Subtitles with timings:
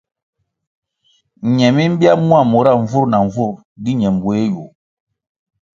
[1.55, 2.39] Ñe mi mbya mua
[2.83, 3.53] nvur na nvur
[3.83, 4.63] di ñe mbueh yu.